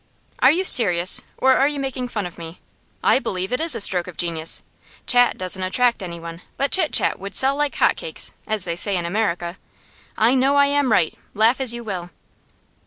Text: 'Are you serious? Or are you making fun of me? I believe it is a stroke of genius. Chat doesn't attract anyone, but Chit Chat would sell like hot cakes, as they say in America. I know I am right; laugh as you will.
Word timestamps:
'Are 0.39 0.49
you 0.49 0.65
serious? 0.65 1.21
Or 1.37 1.53
are 1.55 1.67
you 1.67 1.79
making 1.79 2.07
fun 2.07 2.25
of 2.25 2.39
me? 2.39 2.59
I 3.03 3.19
believe 3.19 3.51
it 3.53 3.61
is 3.61 3.75
a 3.75 3.79
stroke 3.81 4.07
of 4.07 4.17
genius. 4.17 4.63
Chat 5.05 5.37
doesn't 5.37 5.61
attract 5.61 6.01
anyone, 6.01 6.41
but 6.57 6.71
Chit 6.71 6.91
Chat 6.91 7.19
would 7.19 7.35
sell 7.35 7.55
like 7.55 7.75
hot 7.75 7.97
cakes, 7.97 8.31
as 8.47 8.63
they 8.65 8.75
say 8.75 8.97
in 8.97 9.05
America. 9.05 9.59
I 10.17 10.33
know 10.33 10.55
I 10.55 10.65
am 10.65 10.91
right; 10.91 11.15
laugh 11.35 11.61
as 11.61 11.71
you 11.71 11.83
will. 11.83 12.09